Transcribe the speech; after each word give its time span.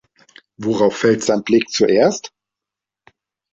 Worauf 0.57 0.97
fällt 0.97 1.23
sein 1.23 1.43
Blick 1.43 1.69
zuerst? 1.69 2.31